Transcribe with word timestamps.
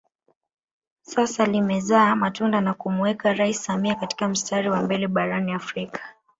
Sasa 1.01 1.45
limezaa 1.45 2.15
matunda 2.15 2.61
na 2.61 2.73
kumuweka 2.73 3.33
rais 3.33 3.63
Samia 3.63 3.95
katika 3.95 4.27
mstari 4.27 4.69
wa 4.69 4.81
mbele 4.81 5.07
barani 5.07 5.51
Afrika 5.53 5.99